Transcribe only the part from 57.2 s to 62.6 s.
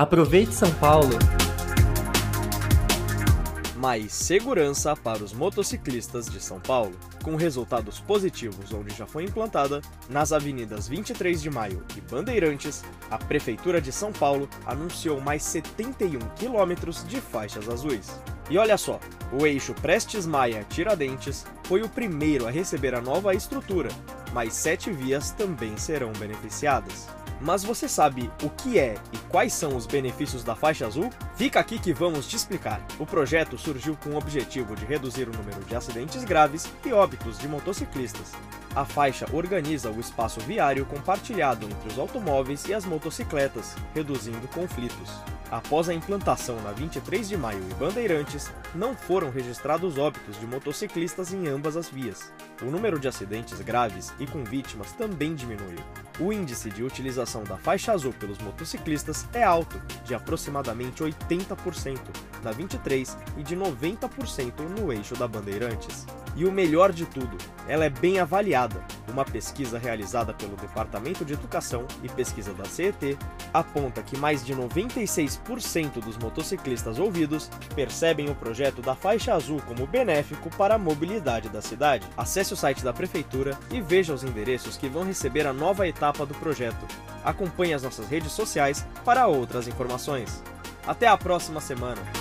da faixa azul pelos motociclistas é alto, de aproximadamente 80% na